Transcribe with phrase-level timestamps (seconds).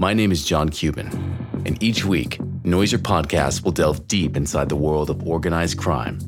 [0.00, 1.08] My name is John Cuban,
[1.66, 6.18] and each week, Noiser Podcast will delve deep inside the world of organized crime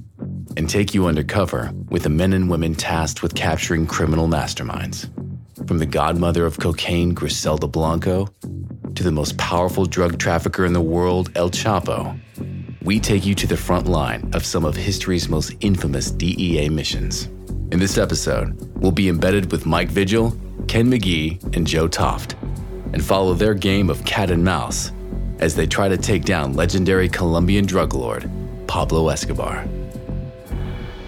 [0.58, 5.08] and take you undercover with the men and women tasked with capturing criminal masterminds.
[5.66, 8.28] From the godmother of cocaine, Griselda Blanco,
[8.94, 12.20] to the most powerful drug trafficker in the world, El Chapo,
[12.82, 17.24] we take you to the front line of some of history's most infamous DEA missions.
[17.70, 22.36] In this episode, we'll be embedded with Mike Vigil, Ken McGee, and Joe Toft,
[22.92, 24.92] and follow their game of cat and mouse
[25.38, 28.30] as they try to take down legendary Colombian drug lord,
[28.66, 29.66] Pablo Escobar.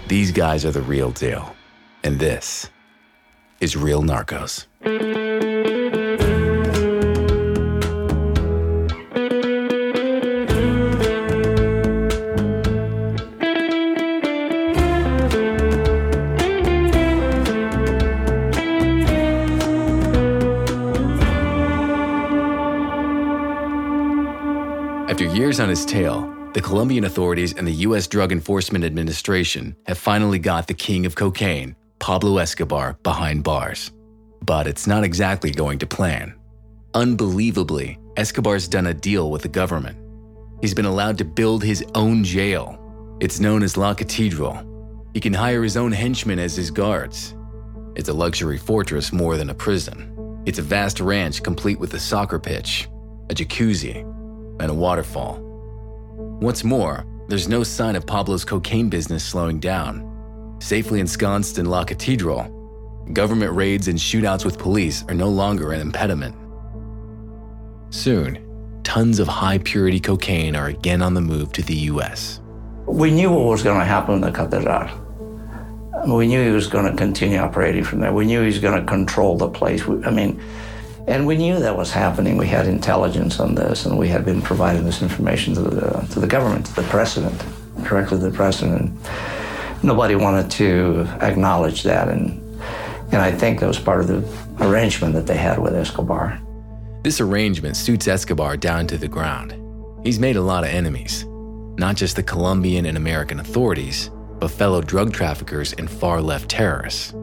[0.07, 1.55] These guys are the real deal,
[2.03, 2.69] and this
[3.59, 4.65] is Real Narcos.
[25.65, 28.05] On his tail, the Colombian authorities and the U.S.
[28.05, 33.91] Drug Enforcement Administration have finally got the king of cocaine, Pablo Escobar, behind bars.
[34.43, 36.35] But it's not exactly going to plan.
[36.93, 39.97] Unbelievably, Escobar's done a deal with the government.
[40.61, 42.77] He's been allowed to build his own jail.
[43.19, 45.09] It's known as La Catedral.
[45.15, 47.33] He can hire his own henchmen as his guards.
[47.95, 50.43] It's a luxury fortress more than a prison.
[50.45, 52.87] It's a vast ranch complete with a soccer pitch,
[53.31, 54.01] a jacuzzi,
[54.59, 55.41] and a waterfall.
[56.39, 60.57] What's more, there's no sign of Pablo's cocaine business slowing down.
[60.59, 62.43] Safely ensconced in La Catedral,
[63.13, 66.35] government raids and shootouts with police are no longer an impediment.
[67.89, 68.45] Soon,
[68.83, 72.41] tons of high purity cocaine are again on the move to the US.
[72.85, 74.89] We knew what was going to happen in the Catedral.
[76.05, 78.11] We knew he was going to continue operating from there.
[78.11, 79.83] We knew he was going to control the place.
[80.05, 80.41] I mean,
[81.07, 82.37] and we knew that was happening.
[82.37, 86.19] We had intelligence on this, and we had been providing this information to the, to
[86.19, 87.43] the government, to the president,
[87.83, 88.91] directly to the president.
[89.83, 92.41] Nobody wanted to acknowledge that, and,
[93.11, 96.39] and I think that was part of the arrangement that they had with Escobar.
[97.03, 99.53] This arrangement suits Escobar down to the ground.
[100.03, 101.23] He's made a lot of enemies,
[101.77, 104.09] not just the Colombian and American authorities,
[104.39, 107.13] but fellow drug traffickers and far left terrorists.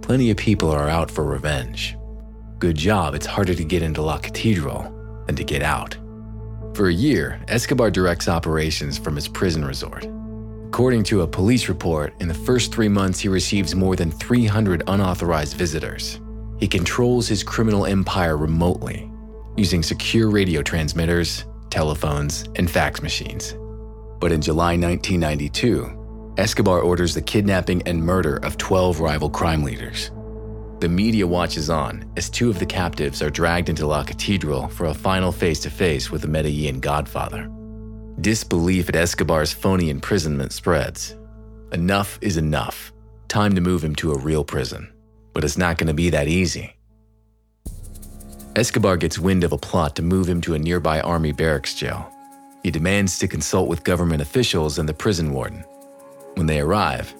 [0.00, 1.96] Plenty of people are out for revenge.
[2.58, 4.90] Good job, it's harder to get into La Catedral
[5.26, 5.94] than to get out.
[6.72, 10.06] For a year, Escobar directs operations from his prison resort.
[10.68, 14.84] According to a police report, in the first three months, he receives more than 300
[14.86, 16.18] unauthorized visitors.
[16.58, 19.10] He controls his criminal empire remotely,
[19.58, 23.54] using secure radio transmitters, telephones, and fax machines.
[24.18, 30.10] But in July 1992, Escobar orders the kidnapping and murder of 12 rival crime leaders.
[30.78, 34.86] The media watches on as two of the captives are dragged into La Catedral for
[34.86, 37.50] a final face to face with the Medellin godfather.
[38.20, 41.16] Disbelief at Escobar's phony imprisonment spreads.
[41.72, 42.92] Enough is enough.
[43.28, 44.92] Time to move him to a real prison.
[45.32, 46.76] But it's not going to be that easy.
[48.54, 52.10] Escobar gets wind of a plot to move him to a nearby army barracks jail.
[52.62, 55.64] He demands to consult with government officials and the prison warden.
[56.34, 57.14] When they arrive,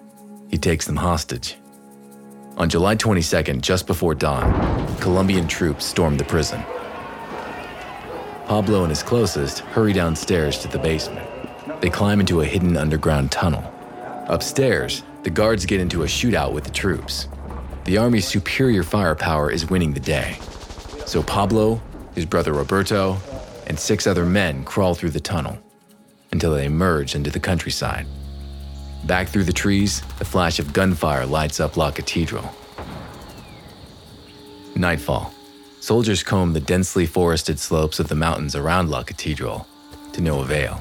[0.50, 1.56] he takes them hostage.
[2.56, 6.62] On July 22nd, just before dawn, Colombian troops stormed the prison.
[8.46, 11.28] Pablo and his closest hurry downstairs to the basement.
[11.82, 13.62] They climb into a hidden underground tunnel.
[14.28, 17.28] Upstairs, the guards get into a shootout with the troops.
[17.84, 20.38] The army's superior firepower is winning the day.
[21.04, 21.82] So Pablo,
[22.14, 23.18] his brother Roberto,
[23.66, 25.58] and six other men crawl through the tunnel
[26.32, 28.06] until they emerge into the countryside.
[29.06, 32.52] Back through the trees, the flash of gunfire lights up La Catedral.
[34.74, 35.32] Nightfall.
[35.78, 39.64] Soldiers comb the densely forested slopes of the mountains around La Catedral
[40.12, 40.80] to no avail.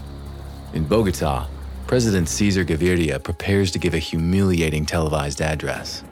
[0.73, 1.47] In Bogota,
[1.85, 6.03] President Cesar Gaviria prepares to give a humiliating televised address.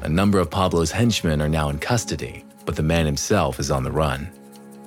[0.00, 3.84] A number of Pablo's henchmen are now in custody, but the man himself is on
[3.84, 4.32] the run.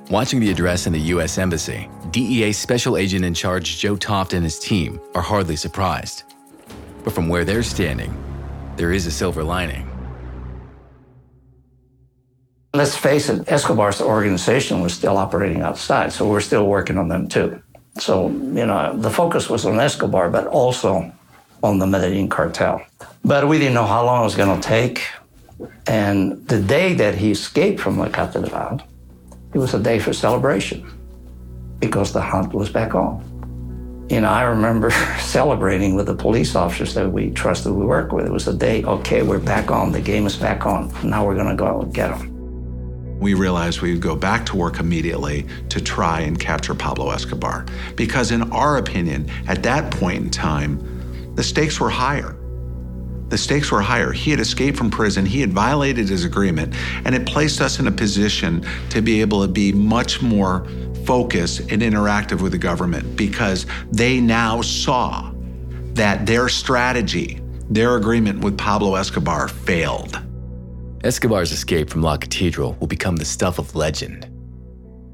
[0.09, 1.37] Watching the address in the U.S.
[1.37, 6.23] Embassy, DEA Special Agent in Charge Joe Toft and his team are hardly surprised.
[7.03, 8.14] But from where they're standing,
[8.76, 9.90] there is a silver lining.
[12.73, 17.28] Let's face it, Escobar's organization was still operating outside, so we're still working on them
[17.28, 17.61] too.
[18.00, 21.11] So, you know, the focus was on Escobar, but also
[21.61, 22.82] on the Medellin cartel.
[23.23, 25.03] But we didn't know how long it was going to take.
[25.85, 28.82] And the day that he escaped from the Catedral,
[29.53, 30.90] it was a day for celebration
[31.79, 33.23] because the hunt was back on.
[34.14, 38.28] You know, I remember celebrating with the police officers that we trusted we work with.
[38.28, 40.94] It was a day, okay, we're back on, the game is back on.
[41.04, 43.20] Now we're going to go get them.
[43.20, 47.66] we realized we would go back to work immediately to try and capture Pablo Escobar.
[47.96, 52.38] Because, in our opinion, at that point in time, the stakes were higher.
[53.30, 54.12] The stakes were higher.
[54.12, 57.88] He had escaped from prison, he had violated his agreement, and it placed us in
[57.88, 60.68] a position to be able to be much more
[61.05, 65.32] focused and interactive with the government because they now saw
[65.94, 70.20] that their strategy, their agreement with Pablo Escobar failed.
[71.03, 74.29] Escobar's escape from La Catedral will become the stuff of legend.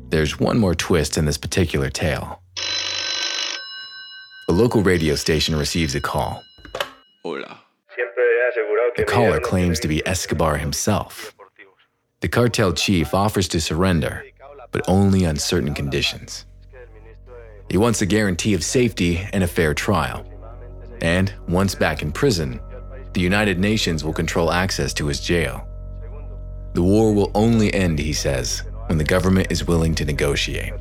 [0.10, 2.42] There's one more twist in this particular tale.
[4.48, 6.42] A local radio station receives a call.
[7.24, 7.60] Hola.
[8.98, 11.36] The caller claims to be Escobar himself.
[12.22, 14.26] The cartel chief offers to surrender,
[14.72, 16.46] but only on certain conditions.
[17.70, 20.26] He wants a guarantee of safety and a fair trial.
[21.02, 22.60] And once back in prison,
[23.14, 25.68] the United Nations will control access to his jail.
[26.74, 30.74] The war will only end, he says, when the government is willing to negotiate.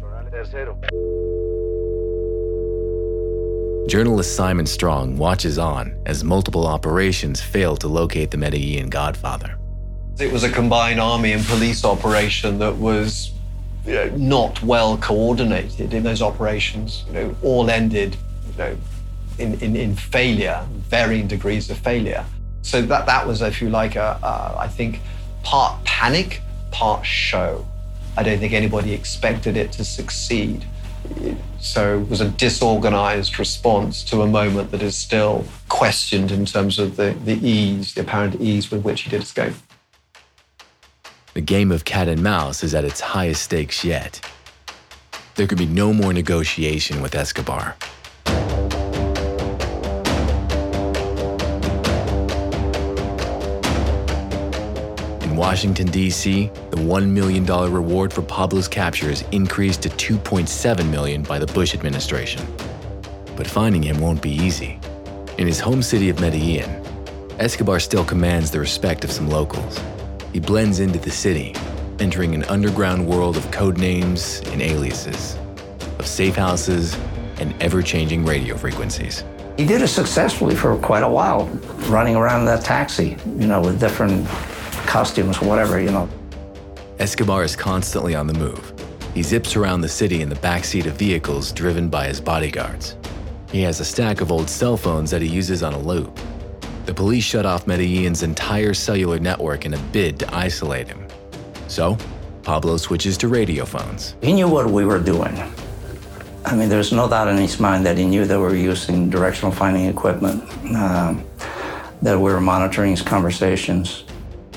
[3.88, 9.58] Journalist Simon Strong watches on as multiple operations fail to locate the Medellin godfather.
[10.18, 13.32] It was a combined army and police operation that was
[13.88, 17.04] you know, not well coordinated in those operations.
[17.06, 18.16] You know, all ended
[18.52, 18.76] you know,
[19.38, 22.24] in, in, in failure, varying degrees of failure.
[22.60, 25.00] So that, that was, if you like, a, a, I think,
[25.42, 27.66] part panic, part show.
[28.16, 30.66] I don't think anybody expected it to succeed.
[31.60, 36.78] So it was a disorganized response to a moment that is still questioned in terms
[36.78, 39.54] of the, the ease, the apparent ease with which he did escape.
[41.48, 44.20] Game of cat and mouse is at its highest stakes yet.
[45.36, 47.74] There could be no more negotiation with Escobar.
[55.22, 61.22] In Washington, D.C., the $1 million reward for Pablo's capture is increased to 2.7 million
[61.22, 62.46] by the Bush administration.
[63.36, 64.78] But finding him won't be easy.
[65.38, 66.68] In his home city of Medellin,
[67.38, 69.80] Escobar still commands the respect of some locals.
[70.32, 71.54] He blends into the city,
[71.98, 75.36] entering an underground world of code names and aliases,
[75.98, 76.96] of safe houses
[77.38, 79.24] and ever changing radio frequencies.
[79.56, 81.46] He did it successfully for quite a while,
[81.88, 84.28] running around in that taxi, you know, with different
[84.86, 86.08] costumes, whatever, you know.
[86.98, 88.72] Escobar is constantly on the move.
[89.14, 92.96] He zips around the city in the backseat of vehicles driven by his bodyguards.
[93.50, 96.18] He has a stack of old cell phones that he uses on a loop.
[96.88, 101.06] The police shut off Medellin's entire cellular network in a bid to isolate him.
[101.66, 101.98] So,
[102.42, 104.16] Pablo switches to radio phones.
[104.22, 105.36] He knew what we were doing.
[106.46, 109.10] I mean, there's no doubt in his mind that he knew that we were using
[109.10, 110.42] directional finding equipment,
[110.74, 111.22] um,
[112.00, 114.04] that we were monitoring his conversations.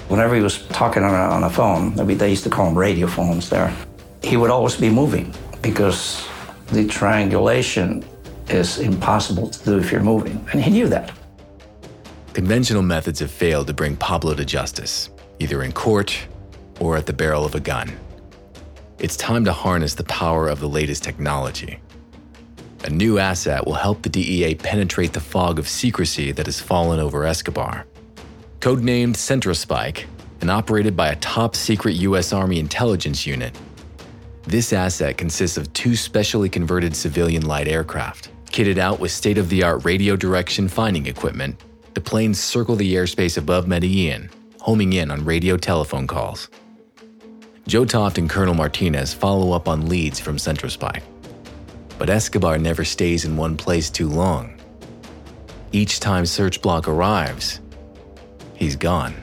[0.08, 2.64] Whenever he was talking on a, on a phone, I mean, they used to call
[2.64, 3.76] them radio phones there,
[4.24, 6.26] he would always be moving because
[6.68, 8.06] the triangulation
[8.48, 10.48] is impossible to do if you're moving.
[10.54, 11.12] And he knew that.
[12.34, 16.18] Conventional methods have failed to bring Pablo to justice, either in court
[16.80, 17.92] or at the barrel of a gun.
[19.00, 21.80] It's time to harness the power of the latest technology.
[22.86, 27.00] A new asset will help the DEA penetrate the fog of secrecy that has fallen
[27.00, 27.86] over Escobar
[28.60, 30.08] Codenamed Centra Spike
[30.40, 32.32] and operated by a top secret U.S.
[32.32, 33.58] Army intelligence unit,
[34.44, 38.30] this asset consists of two specially converted civilian light aircraft.
[38.48, 41.62] Kitted out with state of the art radio direction finding equipment,
[41.94, 44.30] the planes circle the airspace above Medellin,
[44.60, 46.50] homing in on radio telephone calls.
[47.68, 51.04] Joe Toft and Colonel Martinez follow up on leads from Centra Spike.
[51.98, 54.60] But Escobar never stays in one place too long.
[55.72, 57.62] Each time search block arrives,
[58.62, 59.16] He's gone.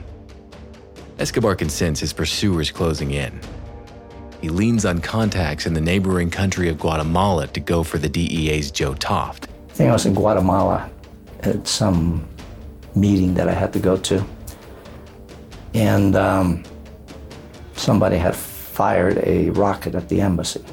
[1.17, 3.39] Escobar can sense his pursuers closing in.
[4.41, 8.69] He leans on contacts in the neighboring country of Guatemala to go for the DEA's
[8.69, 9.47] Joe Toft.
[9.69, 10.91] I think I was in Guatemala
[11.39, 12.27] at some
[12.95, 14.25] meeting that I had to go to.
[15.73, 16.63] And um,
[17.75, 20.63] somebody had fired a rocket at the embassy.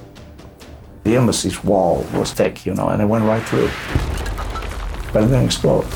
[1.05, 3.71] The embassy's wall was thick, you know, and it went right through.
[5.13, 5.87] But it didn't explode.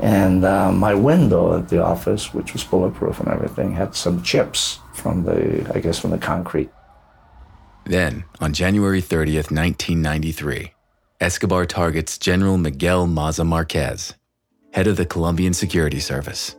[0.00, 4.78] And uh, my window at the office, which was bulletproof and everything, had some chips
[4.94, 6.70] from the, I guess, from the concrete.
[7.84, 10.72] Then, on January 30th, 1993,
[11.20, 14.14] Escobar targets General Miguel Maza Marquez,
[14.72, 16.56] head of the Colombian Security Service.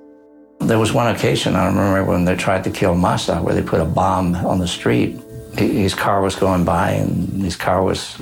[0.59, 3.81] There was one occasion, I remember, when they tried to kill Maza, where they put
[3.81, 5.19] a bomb on the street.
[5.57, 8.15] His car was going by, and his car was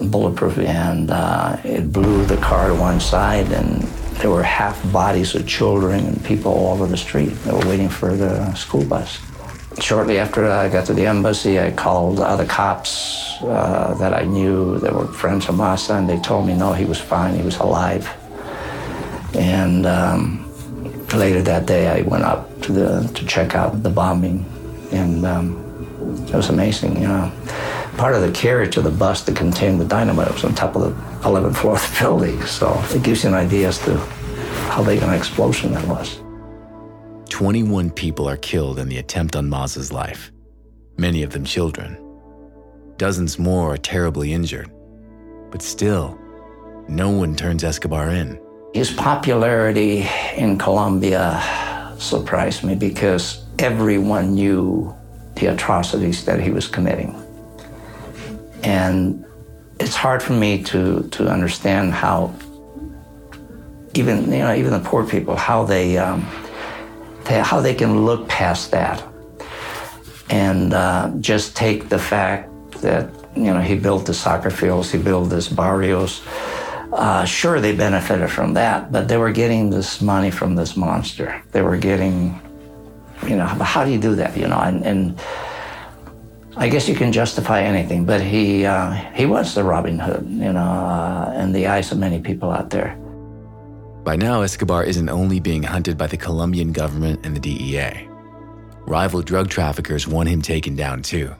[0.00, 3.82] bulletproof, and uh, it blew the car to one side, and
[4.20, 7.88] there were half bodies of children and people all over the street that were waiting
[7.88, 9.18] for the school bus.
[9.78, 14.78] shortly after I got to the embassy, I called other cops uh, that I knew
[14.78, 17.58] that were friends of Maza, and they told me no, he was fine, he was
[17.58, 18.08] alive.
[19.34, 20.46] And um,
[21.14, 24.44] later that day, I went up to the to check out the bombing,
[24.92, 27.00] and um, it was amazing.
[27.00, 27.32] You know,
[27.96, 30.82] part of the carriage of the bus that contained the dynamite was on top of
[30.82, 30.90] the
[31.28, 33.96] 11th floor of the building, so it gives you an idea as to
[34.70, 36.20] how big an explosion that was.
[37.28, 40.32] 21 people are killed in the attempt on Maza's life,
[40.96, 41.96] many of them children.
[42.96, 44.70] Dozens more are terribly injured.
[45.50, 46.18] But still,
[46.88, 48.38] no one turns Escobar in.
[48.72, 51.42] His popularity in Colombia
[51.98, 54.94] surprised me because everyone knew
[55.34, 57.14] the atrocities that he was committing.
[58.62, 59.24] And
[59.80, 62.34] it's hard for me to, to understand how
[63.94, 66.20] even you know even the poor people how they, um,
[67.24, 69.02] they how they can look past that
[70.30, 72.48] and uh, just take the fact
[72.82, 76.22] that you know he built the soccer fields, he built this barrios.
[76.92, 81.40] Uh, sure, they benefited from that, but they were getting this money from this monster.
[81.52, 82.40] They were getting,
[83.26, 84.36] you know, how do you do that?
[84.36, 85.20] You know, and, and
[86.56, 90.52] I guess you can justify anything, but he uh, he was the Robin Hood, you
[90.52, 92.96] know, uh, in the eyes of many people out there.
[94.02, 98.08] By now, Escobar isn't only being hunted by the Colombian government and the DEA.
[98.86, 101.34] Rival drug traffickers want him taken down too.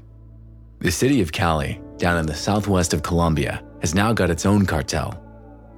[0.78, 4.64] The city of Cali, down in the southwest of Colombia, has now got its own
[4.64, 5.20] cartel,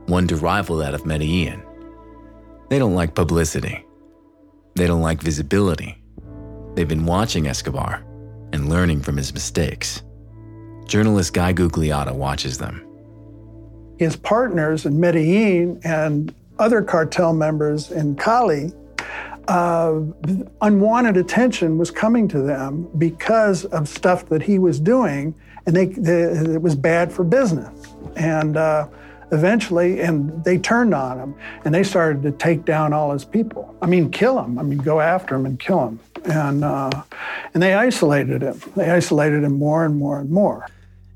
[0.06, 1.62] one to rival that of Medellin.
[2.68, 3.84] They don't like publicity.
[4.74, 6.02] They don't like visibility.
[6.74, 8.04] They've been watching Escobar
[8.52, 10.02] and learning from his mistakes.
[10.86, 12.86] Journalist Guy Gugliotta watches them.
[13.98, 18.72] His partners in Medellin and other cartel members in Cali,
[19.48, 20.00] uh,
[20.60, 25.34] unwanted attention was coming to them because of stuff that he was doing,
[25.66, 27.94] and they, they it was bad for business.
[28.16, 28.88] And uh,
[29.32, 31.34] eventually, and they turned on him,
[31.64, 33.74] and they started to take down all his people.
[33.82, 34.58] I mean, kill him.
[34.58, 36.00] I mean, go after him and kill him.
[36.24, 36.90] And uh,
[37.52, 38.60] and they isolated him.
[38.76, 40.68] They isolated him more and more and more.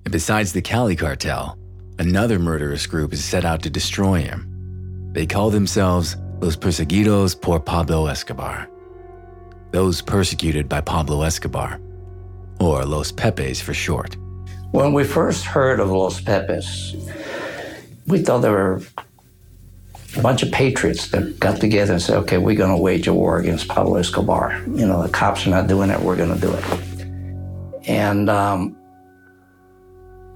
[0.05, 1.57] And besides the Cali cartel,
[1.99, 5.11] another murderous group is set out to destroy him.
[5.13, 8.69] They call themselves Los Perseguidos por Pablo Escobar.
[9.71, 11.81] Those persecuted by Pablo Escobar,
[12.61, 14.17] or Los Pepes for short.
[14.73, 16.95] When we first heard of Los Pepes,
[18.07, 18.83] we thought there were
[20.17, 23.15] a bunch of patriots that got together and said, okay, we're going to wage a
[23.15, 24.63] war against Pablo Escobar.
[24.67, 27.89] You know, the cops are not doing it, we're going to do it.
[27.89, 28.77] And um,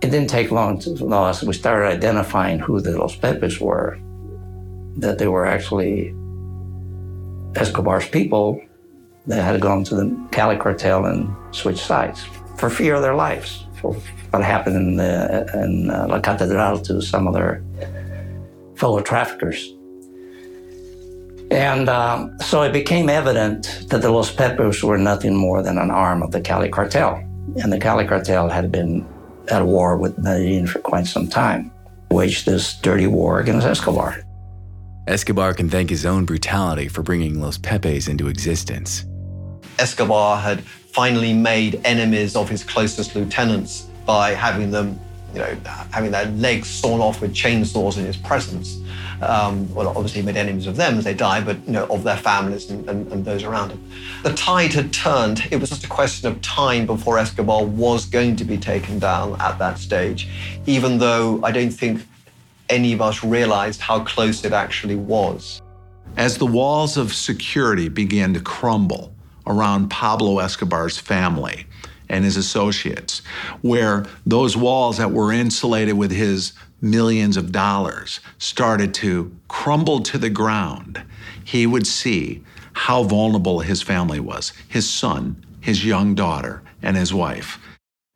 [0.02, 1.42] it didn't take long to us.
[1.42, 3.98] We started identifying who the Los Pepes were,
[4.98, 6.14] that they were actually
[7.56, 8.60] Escobar's people
[9.26, 12.24] that had gone to the Cali cartel and switched sides
[12.56, 13.94] for fear of their lives, for
[14.30, 17.62] what happened in, the, in uh, La Catedral to some of their
[18.76, 19.74] fellow traffickers.
[21.50, 25.90] And um, so it became evident that the Los Pepes were nothing more than an
[25.90, 27.16] arm of the Cali cartel.
[27.62, 29.06] And the Cali cartel had been
[29.48, 31.72] at war with Medellin for quite some time,
[32.10, 34.22] waged this dirty war against Escobar.
[35.08, 39.04] Escobar can thank his own brutality for bringing Los Pepes into existence.
[39.80, 45.00] Escobar had finally made enemies of his closest lieutenants by having them,
[45.32, 45.56] you know,
[45.90, 48.80] having their legs sawn off with chainsaws in his presence.
[49.22, 52.02] Um, well, obviously, he made enemies of them as they died, but you know, of
[52.04, 53.90] their families and, and, and those around him.
[54.22, 55.46] The tide had turned.
[55.50, 59.40] It was just a question of time before Escobar was going to be taken down
[59.40, 60.28] at that stage,
[60.66, 62.06] even though I don't think
[62.68, 65.60] any of us realized how close it actually was.
[66.16, 69.12] As the walls of security began to crumble
[69.50, 71.66] around Pablo Escobar's family
[72.08, 73.22] and his associates,
[73.62, 80.18] where those walls that were insulated with his millions of dollars started to crumble to
[80.18, 81.02] the ground,
[81.44, 82.42] he would see
[82.72, 87.58] how vulnerable his family was his son, his young daughter, and his wife.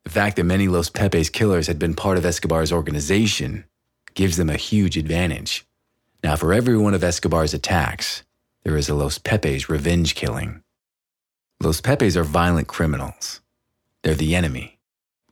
[0.04, 3.64] The fact that many Los Pepes killers had been part of Escobar's organization
[4.14, 5.66] gives them a huge advantage.
[6.22, 8.22] Now, for every one of Escobar's attacks,
[8.64, 10.63] there is a Los Pepes revenge killing.
[11.60, 13.40] Los Pepes are violent criminals.
[14.02, 14.78] They're the enemy.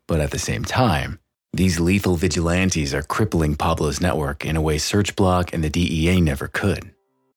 [0.07, 1.19] But at the same time,
[1.53, 6.49] these lethal vigilantes are crippling Pablo's network in a way Searchblock and the DEA never
[6.49, 6.93] could.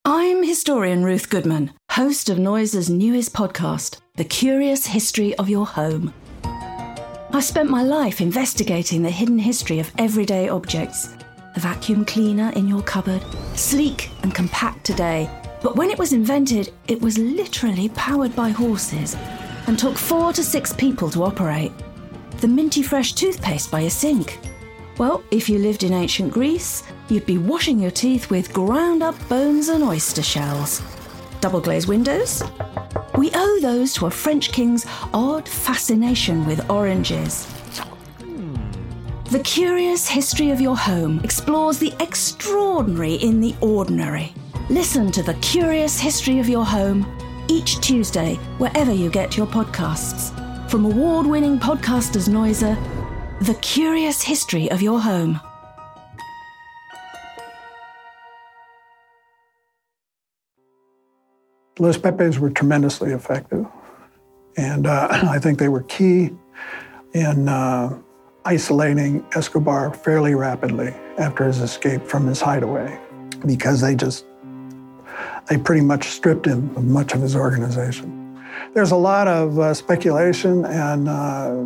[0.05, 6.13] I'm historian Ruth Goodman, host of Noiser's newest podcast, The Curious History of Your Home.
[7.33, 11.07] I've spent my life investigating the hidden history of everyday objects.
[11.55, 13.23] The vacuum cleaner in your cupboard,
[13.55, 15.29] sleek and compact today,
[15.65, 19.17] but when it was invented, it was literally powered by horses.
[19.65, 21.71] and took four to six people to operate.
[22.39, 24.37] The minty fresh toothpaste by a sink.
[24.99, 29.15] Well, if you lived in ancient Greece, you'd be washing your teeth with ground up
[29.27, 30.83] bones and oyster shells.
[31.41, 32.43] Double glazed windows?
[33.17, 37.51] We owe those to a French king's odd fascination with oranges.
[39.31, 44.31] The Curious History of Your Home explores the extraordinary in the ordinary.
[44.71, 47.05] Listen to The Curious History of Your Home
[47.47, 50.31] each Tuesday, wherever you get your podcasts.
[50.71, 52.75] From award winning podcasters Noiser,
[53.41, 55.39] The Curious History of Your Home.
[61.77, 63.67] Los Pepes were tremendously effective.
[64.57, 66.31] And uh, I think they were key
[67.13, 67.95] in uh,
[68.45, 70.87] isolating Escobar fairly rapidly
[71.19, 72.99] after his escape from his hideaway
[73.45, 74.25] because they just,
[75.47, 78.21] they pretty much stripped him of much of his organization.
[78.73, 81.65] There's a lot of uh, speculation, and uh,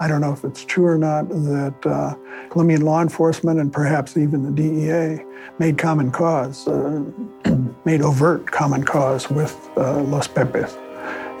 [0.00, 2.14] I don't know if it's true or not, that uh,
[2.50, 5.24] Colombian law enforcement and perhaps even the DEA
[5.58, 7.04] made common cause, uh,
[7.84, 10.76] made overt common cause with uh, Los Pepes.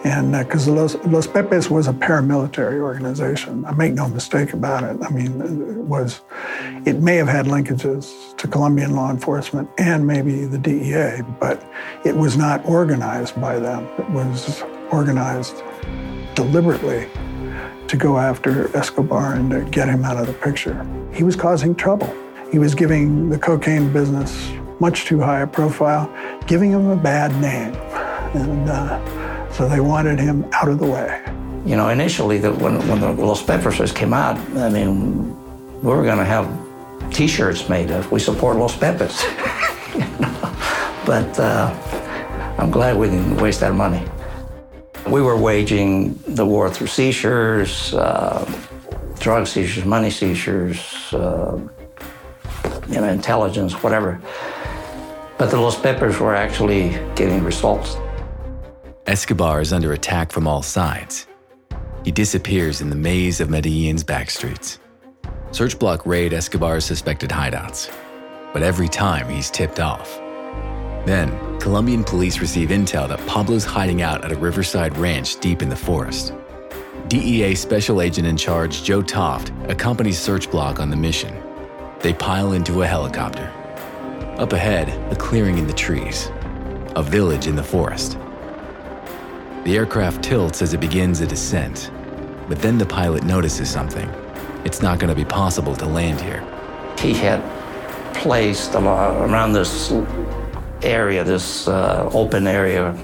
[0.06, 4.84] And because uh, Los, Los Pepes was a paramilitary organization, I make no mistake about
[4.84, 5.04] it.
[5.04, 6.20] I mean, it was,
[6.84, 11.60] it may have had linkages to Colombian law enforcement and maybe the DEA, but
[12.04, 13.84] it was not organized by them.
[13.98, 15.56] It was organized
[16.36, 17.08] deliberately
[17.88, 20.86] to go after Escobar and to get him out of the picture.
[21.12, 22.14] He was causing trouble.
[22.52, 26.08] He was giving the cocaine business much too high a profile,
[26.46, 27.74] giving him a bad name.
[28.40, 29.25] And, uh,
[29.56, 31.22] so they wanted him out of the way.
[31.64, 35.30] You know, initially, the, when, when the Los Pepes came out, I mean,
[35.82, 36.46] we were going to have
[37.10, 39.24] T-shirts made of "We support Los Pepes,"
[39.94, 40.54] you know?
[41.06, 41.72] but uh,
[42.58, 44.04] I'm glad we didn't waste that money.
[45.08, 48.44] We were waging the war through seizures, uh,
[49.20, 51.58] drug seizures, money seizures, uh,
[52.88, 54.20] you know, intelligence, whatever.
[55.38, 57.96] But the Los Pepes were actually getting results.
[59.06, 61.28] Escobar is under attack from all sides.
[62.04, 64.80] He disappears in the maze of Medellin's backstreets.
[65.52, 67.94] Search block raid Escobar's suspected hideouts,
[68.52, 70.16] but every time he's tipped off.
[71.06, 75.68] Then, Colombian police receive intel that Pablo's hiding out at a riverside ranch deep in
[75.68, 76.34] the forest.
[77.06, 81.32] DEA Special Agent in Charge Joe Toft accompanies Search Block on the mission.
[82.00, 83.52] They pile into a helicopter.
[84.38, 86.28] Up ahead, a clearing in the trees,
[86.96, 88.18] a village in the forest.
[89.66, 91.90] The aircraft tilts as it begins a descent,
[92.48, 94.08] but then the pilot notices something.
[94.64, 96.40] It's not going to be possible to land here.
[97.00, 97.42] He had
[98.14, 99.92] placed around this
[100.82, 102.96] area, this uh, open area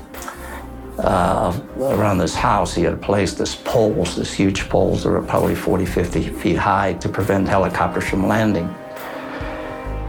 [0.98, 5.56] uh, around this house, he had placed this poles, this huge poles that were probably
[5.56, 8.72] 40, 50 feet high to prevent helicopters from landing.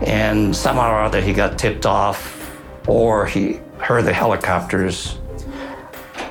[0.06, 2.56] And somehow or other he got tipped off,
[2.88, 5.18] or he heard the helicopters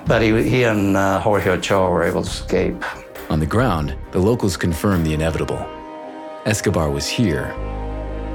[0.06, 2.84] but he, he and uh, Jorge Ochoa were able to escape.
[3.30, 5.58] On the ground, the locals confirmed the inevitable.
[6.44, 7.54] Escobar was here,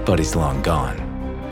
[0.05, 1.03] but he's long gone.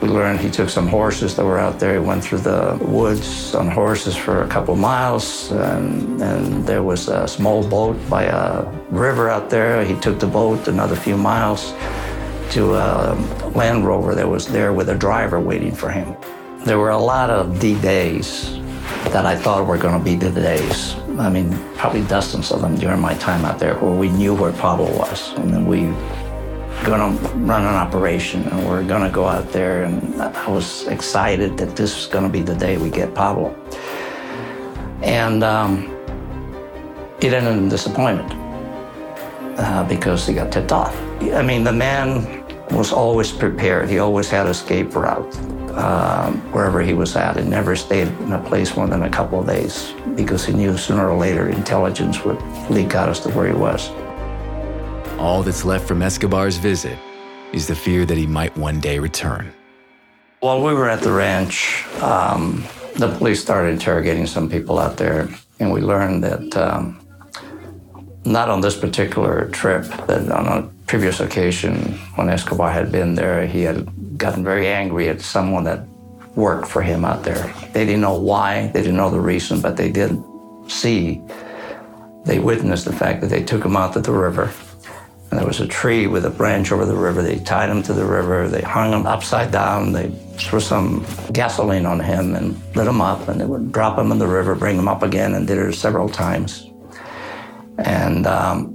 [0.01, 1.93] We learned he took some horses that were out there.
[1.93, 7.08] He went through the woods on horses for a couple miles, and, and there was
[7.08, 9.84] a small boat by a river out there.
[9.86, 11.73] He took the boat another few miles
[12.51, 13.15] to a
[13.56, 16.15] Land Rover that was there with a driver waiting for him.
[16.65, 18.60] There were a lot of D days
[19.12, 20.95] that I thought were going to be the days.
[21.17, 24.52] I mean, probably dozens of them during my time out there where we knew where
[24.52, 25.34] Pablo was.
[25.38, 29.52] And then we were going to run an operation and we're going to go out
[29.52, 29.84] there.
[29.84, 33.56] And I was excited that this was going to be the day we get Pablo.
[35.02, 35.91] And um,
[37.21, 38.32] it ended in disappointment
[39.58, 40.95] uh, because he got tipped off.
[41.21, 43.89] I mean, the man was always prepared.
[43.89, 45.36] He always had escape route
[45.75, 49.39] um, wherever he was at and never stayed in a place more than a couple
[49.39, 53.47] of days because he knew sooner or later intelligence would leak out as to where
[53.47, 53.89] he was.
[55.19, 56.97] All that's left from Escobar's visit
[57.54, 59.54] is the fear that he might one day return.
[60.39, 65.30] While we were at the ranch, um, the police started interrogating some people out there,
[65.60, 66.99] and we learned that um,
[68.25, 73.48] not on this particular trip, but on a previous occasion when Escobar had been there,
[73.48, 75.88] he had gotten very angry at someone that
[76.36, 77.54] worked for him out there.
[77.74, 80.21] They didn't know why, they didn't know the reason, but they did
[80.67, 81.21] see,
[82.26, 84.52] they witnessed the fact that they took him out to the river
[85.30, 87.21] And there was a tree with a branch over the river.
[87.21, 88.48] They tied him to the river.
[88.48, 89.91] They hung him upside down.
[89.91, 93.28] They threw some gasoline on him and lit him up.
[93.28, 95.74] And they would drop him in the river, bring him up again, and did it
[95.74, 96.69] several times.
[97.80, 98.74] And um,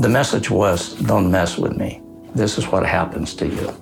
[0.00, 2.00] the message was don't mess with me.
[2.34, 3.74] This is what happens to you.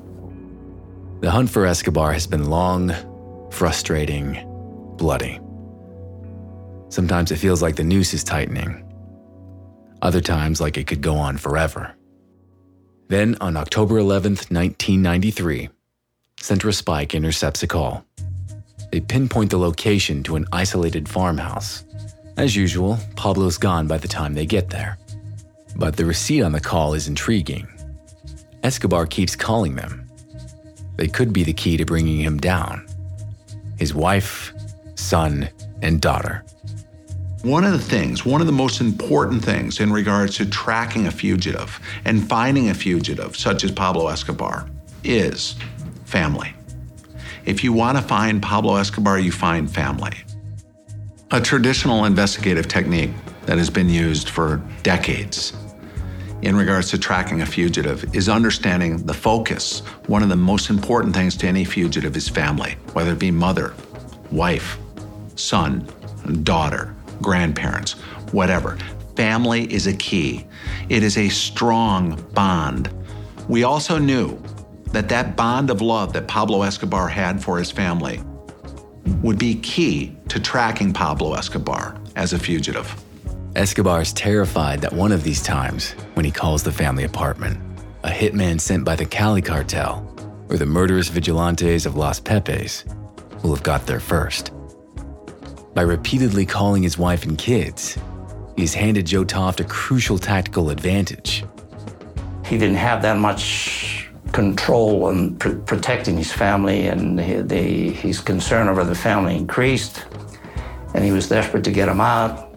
[1.21, 2.93] The hunt for Escobar has been long,
[3.51, 4.45] frustrating,
[4.97, 5.41] bloody.
[6.89, 8.85] Sometimes it feels like the noose is tightening.
[10.03, 11.95] Other times, like it could go on forever.
[13.09, 15.69] Then, on October 11th, 1993,
[16.39, 18.05] Centra Spike intercepts a call.
[18.91, 21.85] They pinpoint the location to an isolated farmhouse.
[22.37, 24.99] As usual, Pablo's gone by the time they get there.
[25.79, 27.69] But the receipt on the call is intriguing.
[28.65, 30.11] Escobar keeps calling them.
[30.97, 32.85] They could be the key to bringing him down.
[33.79, 34.53] His wife,
[34.97, 35.49] son,
[35.81, 36.45] and daughter.
[37.43, 41.13] One of the things, one of the most important things in regards to tracking a
[41.13, 44.69] fugitive and finding a fugitive, such as Pablo Escobar,
[45.05, 45.55] is
[46.05, 46.53] family.
[47.45, 50.17] If you want to find Pablo Escobar, you find family.
[51.31, 53.11] A traditional investigative technique
[53.47, 55.53] that has been used for decades
[56.43, 59.81] in regards to tracking a fugitive is understanding the focus.
[60.07, 63.75] One of the most important things to any fugitive is family, whether it be mother,
[64.31, 64.79] wife,
[65.37, 65.89] son,
[66.43, 67.93] daughter grandparents,
[68.33, 68.79] whatever.
[69.17, 70.47] Family is a key.
[70.89, 72.91] It is a strong bond.
[73.49, 74.41] We also knew
[74.93, 78.21] that that bond of love that Pablo Escobar had for his family
[79.23, 82.95] would be key to tracking Pablo Escobar as a fugitive.
[83.57, 87.59] Escobar is terrified that one of these times, when he calls the family apartment,
[88.05, 90.05] a hitman sent by the Cali cartel
[90.49, 92.85] or the murderous vigilantes of Los Pepes
[93.43, 94.53] will have got there first.
[95.75, 97.99] By repeatedly calling his wife and kids,
[98.57, 101.45] he's handed Joe Toft a crucial tactical advantage.
[102.45, 108.69] He didn't have that much control on pr- protecting his family, and he, his concern
[108.69, 110.05] over the family increased,
[110.95, 112.48] and he was desperate to get him out.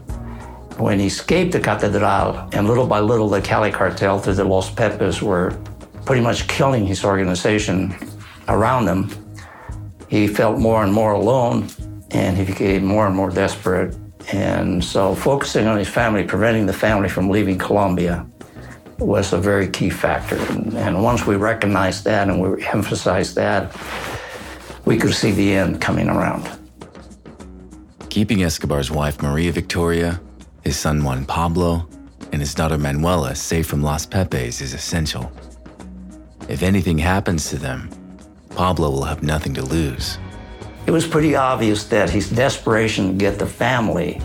[0.78, 4.70] When he escaped the Catedral, and little by little, the Cali cartel through the Los
[4.70, 5.58] Pepes were
[6.06, 7.96] pretty much killing his organization
[8.48, 9.10] around him,
[10.08, 11.68] he felt more and more alone
[12.12, 13.96] and he became more and more desperate.
[14.34, 18.26] And so, focusing on his family, preventing the family from leaving Colombia,
[19.00, 20.38] was a very key factor.
[20.52, 23.76] And, and once we recognized that and we emphasized that,
[24.86, 26.50] we could see the end coming around.
[28.10, 30.20] Keeping Escobar's wife Maria Victoria,
[30.64, 31.88] his son Juan Pablo,
[32.32, 35.32] and his daughter Manuela safe from Los Pepes is essential.
[36.48, 37.90] If anything happens to them,
[38.56, 40.18] Pablo will have nothing to lose.
[40.86, 44.22] It was pretty obvious that his desperation to get the family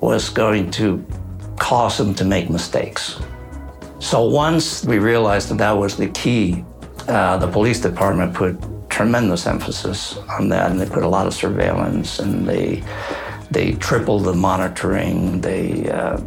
[0.00, 1.04] was going to
[1.58, 3.20] cause him to make mistakes.
[4.00, 6.64] So once we realized that that was the key,
[7.08, 8.58] uh, the police department put
[8.90, 12.82] tremendous emphasis on that, and they put a lot of surveillance, and they
[13.52, 15.40] they triple the monitoring.
[15.40, 16.20] They, uh,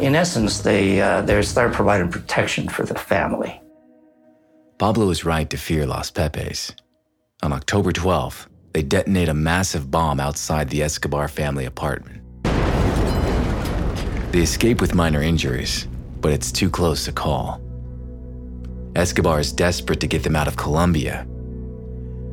[0.00, 3.60] in essence, they uh, they started providing protection for the family.
[4.78, 6.72] Pablo is right to fear Los Pepes.
[7.42, 12.22] On October 12th, they detonate a massive bomb outside the Escobar family apartment.
[14.32, 15.88] They escape with minor injuries,
[16.20, 17.60] but it's too close to call.
[18.94, 21.26] Escobar is desperate to get them out of Colombia.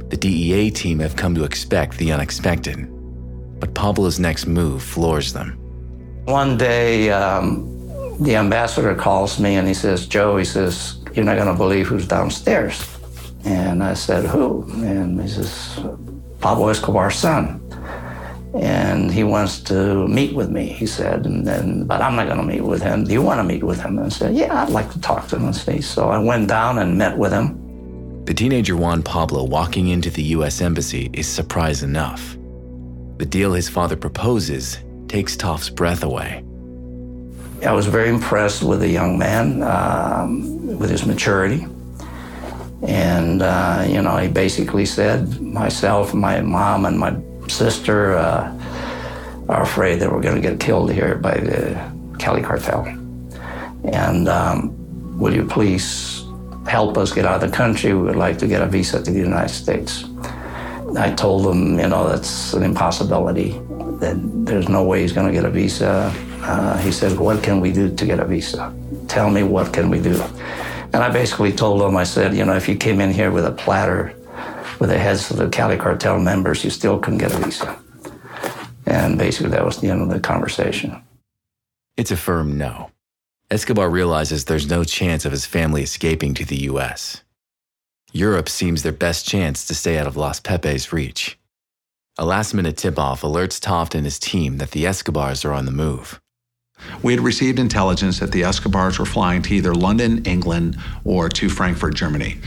[0.10, 2.88] The DEA team have come to expect the unexpected,
[3.60, 5.58] but Pablo's next move floors them.
[6.26, 7.74] One day, um,
[8.20, 11.88] the ambassador calls me and he says, Joe, he says, you're not going to believe
[11.88, 12.98] who's downstairs.
[13.46, 14.64] And I said, who?
[14.84, 15.80] And he says,
[16.40, 17.64] Pablo Escobar's son.
[18.56, 21.26] And he wants to meet with me, he said.
[21.26, 23.04] And then, but I'm not going to meet with him.
[23.04, 23.98] Do you want to meet with him?
[23.98, 25.82] And I said, yeah, I'd like to talk to him and see.
[25.82, 28.26] So I went down and met with him.
[28.26, 30.60] The teenager Juan Pablo walking into the U.S.
[30.62, 32.37] Embassy is surprise enough.
[33.18, 34.78] The deal his father proposes
[35.08, 36.44] takes Toft's breath away.
[37.66, 41.66] I was very impressed with the young man, um, with his maturity.
[42.88, 48.54] And, uh, you know, he basically said, myself, my mom, and my sister uh,
[49.50, 51.74] are afraid that we're going to get killed here by the
[52.20, 52.86] Cali cartel.
[53.86, 56.24] And um, will you please
[56.68, 57.94] help us get out of the country?
[57.94, 60.04] We would like to get a visa to the United States.
[60.96, 63.52] I told him, you know, that's an impossibility,
[64.00, 66.14] that there's no way he's going to get a visa.
[66.42, 68.74] Uh, he said, what can we do to get a visa?
[69.08, 70.22] Tell me what can we do?
[70.94, 73.46] And I basically told him, I said, you know, if you came in here with
[73.46, 74.16] a platter
[74.80, 77.78] with the heads of the Cali cartel members, you still couldn't get a visa.
[78.86, 81.04] And basically, that was the end of the conversation.
[81.98, 82.92] It's a firm no.
[83.50, 87.24] Escobar realizes there's no chance of his family escaping to the US.
[88.18, 91.38] Europe seems their best chance to stay out of Los Pepes' reach.
[92.18, 95.66] A last minute tip off alerts Toft and his team that the Escobars are on
[95.66, 96.20] the move.
[97.04, 101.48] We had received intelligence that the Escobars were flying to either London, England, or to
[101.48, 102.40] Frankfurt, Germany.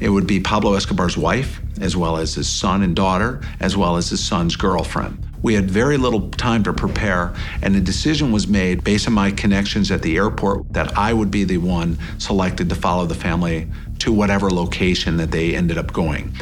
[0.00, 3.98] It would be Pablo Escobar's wife, as well as his son and daughter, as well
[3.98, 5.22] as his son's girlfriend.
[5.42, 9.30] We had very little time to prepare, and a decision was made based on my
[9.30, 13.68] connections at the airport that I would be the one selected to follow the family
[14.00, 16.32] to whatever location that they ended up going.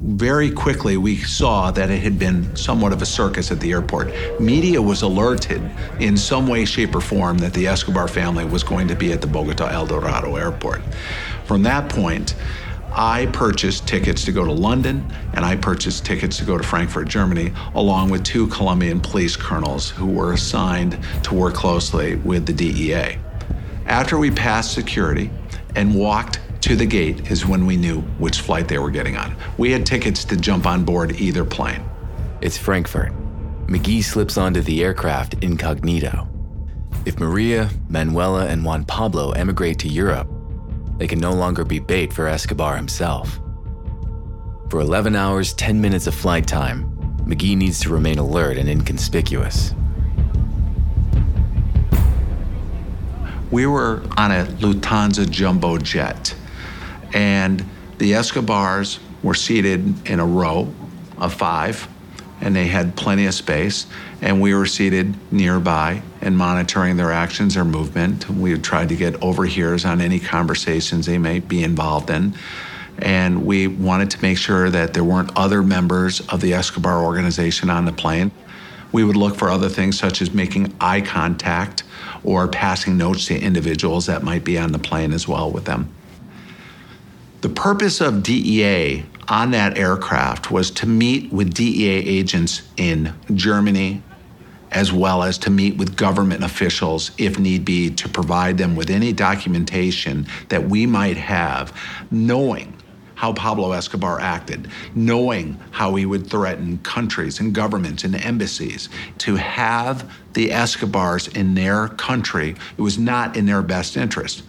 [0.00, 4.12] Very quickly, we saw that it had been somewhat of a circus at the airport.
[4.40, 5.60] Media was alerted
[5.98, 9.20] in some way, shape, or form that the Escobar family was going to be at
[9.20, 10.82] the Bogota El Dorado airport.
[11.46, 12.36] From that point,
[12.92, 17.08] I purchased tickets to go to London and I purchased tickets to go to Frankfurt,
[17.08, 22.52] Germany, along with two Colombian police colonels who were assigned to work closely with the
[22.52, 23.18] DEA.
[23.86, 25.30] After we passed security
[25.76, 29.34] and walked to the gate is when we knew which flight they were getting on.
[29.58, 31.82] We had tickets to jump on board either plane.
[32.40, 33.12] It's Frankfurt.
[33.66, 36.28] McGee slips onto the aircraft incognito.
[37.04, 40.28] If Maria, Manuela, and Juan Pablo emigrate to Europe,
[40.98, 43.40] they can no longer be bait for Escobar himself.
[44.68, 46.92] For 11 hours, 10 minutes of flight time,
[47.24, 49.74] McGee needs to remain alert and inconspicuous.
[53.50, 56.34] We were on a Lufthansa jumbo jet,
[57.14, 57.64] and
[57.96, 60.72] the Escobars were seated in a row
[61.16, 61.88] of five,
[62.40, 63.86] and they had plenty of space.
[64.20, 68.28] And we were seated nearby and monitoring their actions, or movement.
[68.28, 72.34] We tried to get overhears on any conversations they may be involved in.
[72.98, 77.70] And we wanted to make sure that there weren't other members of the Escobar organization
[77.70, 78.32] on the plane.
[78.90, 81.84] We would look for other things such as making eye contact
[82.24, 85.92] or passing notes to individuals that might be on the plane as well with them.
[87.40, 94.02] The purpose of DEA on that aircraft was to meet with DEA agents in Germany,
[94.70, 98.90] as well as to meet with government officials if need be to provide them with
[98.90, 101.72] any documentation that we might have,
[102.10, 102.74] knowing
[103.18, 108.88] how Pablo Escobar acted, knowing how he would threaten countries and governments and embassies.
[109.18, 114.44] To have the Escobars in their country, it was not in their best interest.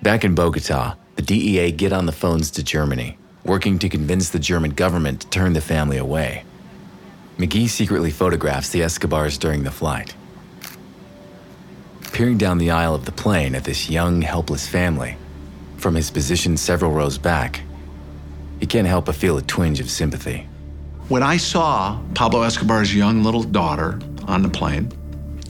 [0.00, 4.38] Back in Bogota, the DEA get on the phones to Germany, working to convince the
[4.38, 6.44] German government to turn the family away.
[7.38, 10.14] McGee secretly photographs the Escobars during the flight.
[12.12, 15.16] Peering down the aisle of the plane at this young, helpless family,
[15.76, 17.62] from his position several rows back,
[18.60, 20.46] he can't help but feel a twinge of sympathy.
[21.08, 24.92] When I saw Pablo Escobar's young little daughter on the plane,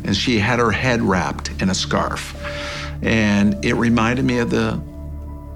[0.04, 2.34] and she had her head wrapped in a scarf,
[3.02, 4.80] and it reminded me of the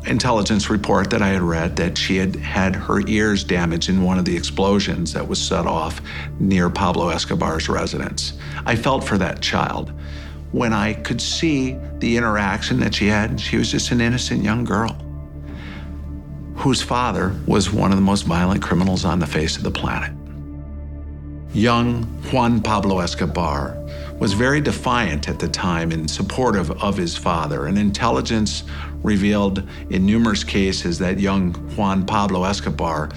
[0.07, 4.19] intelligence report that I had read that she had had her ears damaged in one
[4.19, 6.01] of the explosions that was set off
[6.39, 8.35] near Pablo Escobar's residence.
[8.65, 9.93] I felt for that child.
[10.53, 14.65] When I could see the interaction that she had, she was just an innocent young
[14.65, 14.97] girl
[16.59, 20.13] whose father was one of the most violent criminals on the face of the planet.
[21.55, 23.77] Young Juan Pablo Escobar
[24.19, 28.65] was very defiant at the time and supportive of his father, and intelligence
[29.03, 33.11] revealed in numerous cases that young Juan Pablo Escobar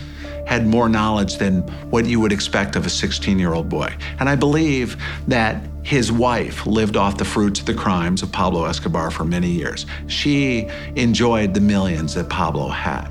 [0.45, 3.93] had more knowledge than what you would expect of a 16 year old boy.
[4.19, 8.65] And I believe that his wife lived off the fruits of the crimes of Pablo
[8.65, 9.85] Escobar for many years.
[10.07, 13.09] She enjoyed the millions that Pablo had.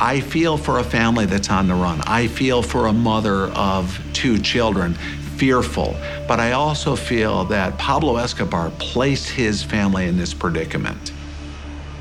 [0.00, 2.00] I feel for a family that's on the run.
[2.06, 4.94] I feel for a mother of two children,
[5.36, 5.94] fearful.
[6.26, 11.12] But I also feel that Pablo Escobar placed his family in this predicament.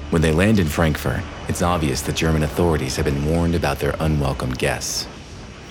[0.10, 3.96] When they land in Frankfurt, it's obvious that German authorities have been warned about their
[4.00, 5.06] unwelcome guests.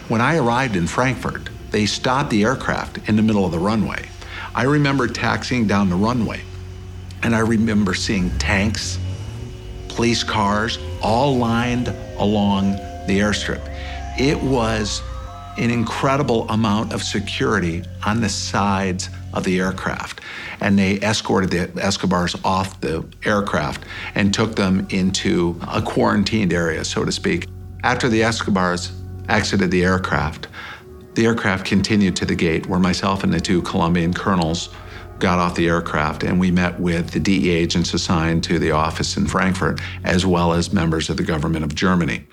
[0.06, 4.08] When I arrived in Frankfurt, they stopped the aircraft in the middle of the runway.
[4.54, 6.40] I remember taxiing down the runway,
[7.24, 9.00] and I remember seeing tanks,
[9.88, 12.74] police cars, all lined along
[13.08, 13.68] the airstrip.
[14.20, 15.02] It was
[15.56, 20.20] an incredible amount of security on the sides of the aircraft.
[20.60, 26.84] And they escorted the Escobars off the aircraft and took them into a quarantined area,
[26.84, 27.46] so to speak.
[27.84, 28.92] After the Escobars
[29.28, 30.48] exited the aircraft,
[31.14, 34.68] the aircraft continued to the gate where myself and the two Colombian colonels
[35.18, 39.16] got off the aircraft and we met with the DEA agents assigned to the office
[39.16, 42.24] in Frankfurt, as well as members of the government of Germany.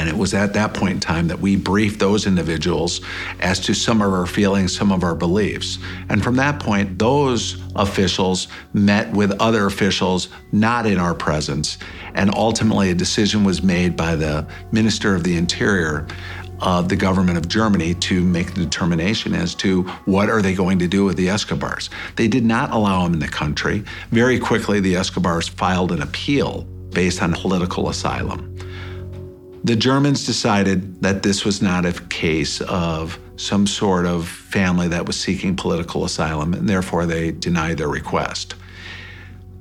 [0.00, 3.02] And it was at that point in time that we briefed those individuals
[3.40, 5.78] as to some of our feelings, some of our beliefs.
[6.08, 11.76] And from that point, those officials met with other officials not in our presence.
[12.14, 16.06] And ultimately, a decision was made by the Minister of the Interior
[16.62, 20.78] of the government of Germany to make the determination as to what are they going
[20.78, 21.90] to do with the Escobars.
[22.16, 23.84] They did not allow them in the country.
[24.12, 28.56] Very quickly, the Escobars filed an appeal based on political asylum.
[29.62, 35.06] The Germans decided that this was not a case of some sort of family that
[35.06, 38.54] was seeking political asylum, and therefore they denied their request.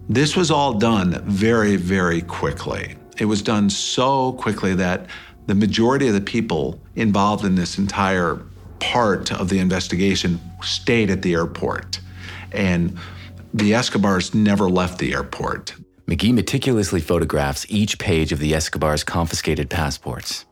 [0.08, 2.96] This was all done very, very quickly.
[3.18, 5.08] It was done so quickly that
[5.48, 8.42] the majority of the people involved in this entire
[8.80, 12.00] part of the investigation stayed at the airport.
[12.52, 12.98] And
[13.54, 15.76] the Escobars never left the airport.
[16.10, 20.48] McGee meticulously photographs each page of the Escobars' confiscated passports.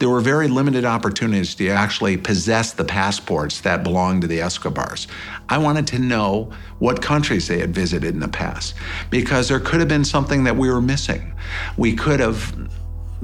[0.00, 5.08] There were very limited opportunities to actually possess the passports that belonged to the Escobars.
[5.48, 8.74] I wanted to know what countries they had visited in the past
[9.08, 11.32] because there could have been something that we were missing.
[11.78, 12.68] We could have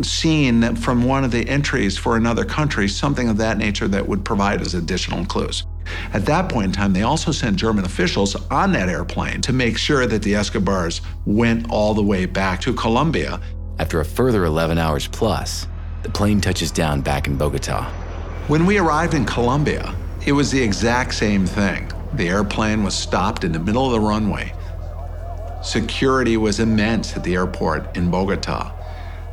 [0.01, 4.25] seen from one of the entries for another country something of that nature that would
[4.25, 5.67] provide us additional clues.
[6.13, 9.77] At that point in time, they also sent German officials on that airplane to make
[9.77, 13.41] sure that the Escobars went all the way back to Colombia.
[13.79, 15.67] After a further 11 hours plus,
[16.03, 17.91] the plane touches down back in Bogota.
[18.47, 19.95] When we arrived in Colombia,
[20.27, 21.91] it was the exact same thing.
[22.15, 24.53] The airplane was stopped in the middle of the runway.
[25.63, 28.73] Security was immense at the airport in Bogota.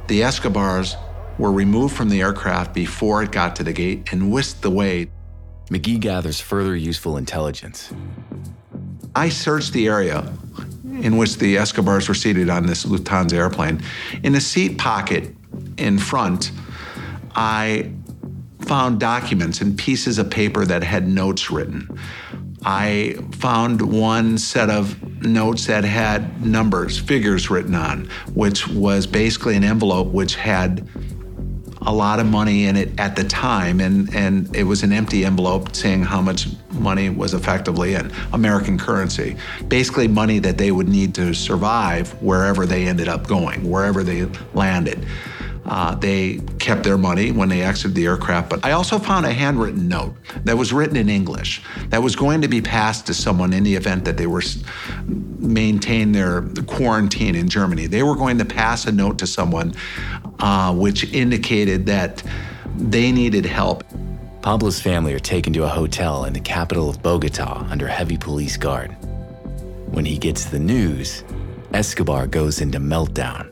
[0.08, 0.96] The Escobars
[1.38, 5.12] were removed from the aircraft before it got to the gate and whisked away
[5.72, 7.94] McGee gathers further useful intelligence.
[9.16, 10.32] I searched the area
[10.84, 13.82] in which the Escobars were seated on this Lufthansa airplane.
[14.22, 15.34] In the seat pocket
[15.78, 16.52] in front,
[17.36, 17.94] I
[18.60, 21.98] found documents and pieces of paper that had notes written.
[22.64, 29.56] I found one set of notes that had numbers, figures written on, which was basically
[29.56, 30.88] an envelope which had
[31.84, 35.26] a lot of money in it at the time, and, and it was an empty
[35.26, 39.36] envelope saying how much money was effectively in American currency.
[39.68, 44.26] Basically, money that they would need to survive wherever they ended up going, wherever they
[44.54, 45.06] landed.
[45.64, 48.50] Uh, they kept their money when they exited the aircraft.
[48.50, 52.42] But I also found a handwritten note that was written in English that was going
[52.42, 54.42] to be passed to someone in the event that they were
[55.06, 57.86] maintain their quarantine in Germany.
[57.86, 59.74] They were going to pass a note to someone
[60.42, 62.24] uh, which indicated that
[62.78, 63.84] they needed help.
[64.42, 68.58] Pablo's family are taken to a hotel in the capital of Bogota under heavy police
[68.58, 68.96] guard.
[69.92, 71.24] When he gets the news,
[71.74, 73.50] Escobar goes into meltdown.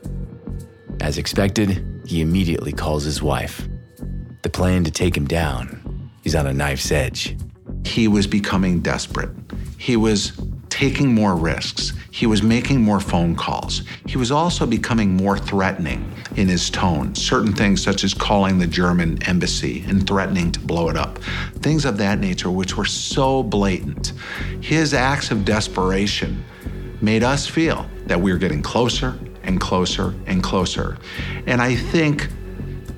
[1.00, 3.68] As expected, he immediately calls his wife.
[4.42, 7.36] The plan to take him down is on a knife's edge.
[7.84, 9.30] He was becoming desperate.
[9.78, 10.32] He was
[10.70, 11.92] taking more risks.
[12.10, 13.82] He was making more phone calls.
[14.06, 17.14] He was also becoming more threatening in his tone.
[17.14, 21.18] Certain things, such as calling the German embassy and threatening to blow it up,
[21.60, 24.12] things of that nature, which were so blatant.
[24.60, 26.42] His acts of desperation
[27.02, 30.98] made us feel that we were getting closer and closer and closer.
[31.46, 32.28] And I think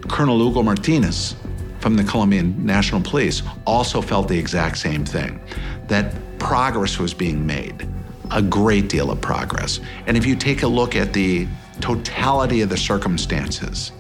[0.09, 1.37] Colonel Hugo Martinez
[1.81, 5.41] from the Colombian National Police also felt the exact same thing
[5.89, 7.89] that progress was being made,
[8.33, 9.79] a great deal of progress.
[10.07, 11.47] And if you take a look at the
[11.81, 13.93] totality of the circumstances,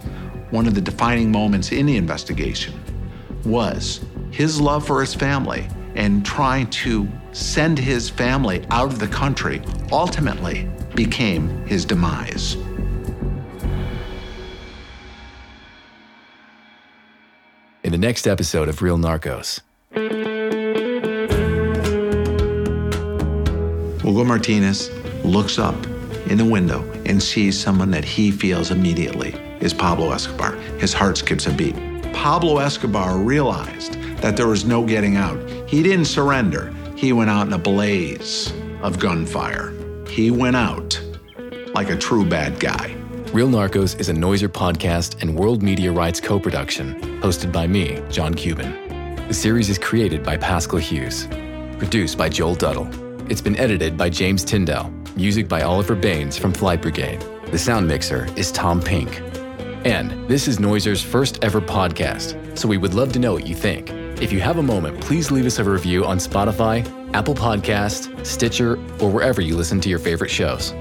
[0.50, 2.74] one of the defining moments in the investigation
[3.44, 9.08] was his love for his family and trying to send his family out of the
[9.08, 12.56] country ultimately became his demise.
[17.84, 19.60] In the next episode of Real Narcos,
[24.02, 24.90] Hugo Martinez
[25.24, 25.76] looks up
[26.26, 30.56] in the window and sees someone that he feels immediately is Pablo Escobar.
[30.80, 31.76] His heart skips a beat.
[32.12, 35.38] Pablo Escobar realized that there was no getting out.
[35.68, 36.74] He didn't surrender.
[36.96, 39.72] He went out in a blaze of gunfire.
[40.08, 41.00] He went out
[41.72, 42.96] like a true bad guy.
[43.32, 48.02] Real Narcos is a Noiser podcast and World Media Rights co production, hosted by me,
[48.10, 49.26] John Cuban.
[49.28, 51.28] The series is created by Pascal Hughes,
[51.78, 53.01] produced by Joel Duddle.
[53.32, 57.24] It's been edited by James Tyndall, music by Oliver Baines from Flight Brigade.
[57.46, 59.22] The sound mixer is Tom Pink.
[59.86, 63.54] And this is Noiser's first ever podcast, so we would love to know what you
[63.54, 63.88] think.
[64.20, 68.74] If you have a moment, please leave us a review on Spotify, Apple Podcast, Stitcher,
[69.00, 70.74] or wherever you listen to your favorite shows.